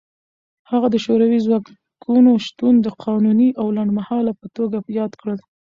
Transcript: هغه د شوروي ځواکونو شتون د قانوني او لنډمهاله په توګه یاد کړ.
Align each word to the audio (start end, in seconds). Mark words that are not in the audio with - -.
هغه 0.71 0.87
د 0.91 0.95
شوروي 1.05 1.39
ځواکونو 1.45 2.31
شتون 2.45 2.73
د 2.81 2.87
قانوني 3.03 3.49
او 3.59 3.67
لنډمهاله 3.77 4.31
په 4.39 4.47
توګه 4.57 4.77
یاد 4.99 5.11
کړ. 5.21 5.35